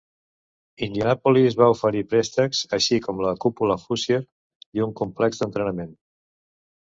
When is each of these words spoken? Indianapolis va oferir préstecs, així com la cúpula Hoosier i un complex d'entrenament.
Indianapolis 0.85 1.57
va 1.59 1.67
oferir 1.73 2.01
préstecs, 2.13 2.61
així 2.79 2.97
com 3.07 3.21
la 3.25 3.33
cúpula 3.45 3.77
Hoosier 3.83 4.19
i 4.79 4.85
un 4.87 4.95
complex 5.01 5.43
d'entrenament. 5.43 5.93